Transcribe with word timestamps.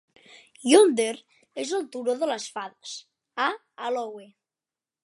Yonder 0.69 1.11
és 1.65 1.75
el 1.81 1.85
turó 1.97 2.17
de 2.25 2.31
les 2.33 2.49
fades 2.57 2.99
"a' 3.47 3.51
alowe" 3.93 4.29